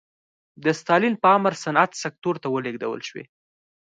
[0.63, 3.23] د ستالین په امر صنعت سکتور ته ولېږدول شوې.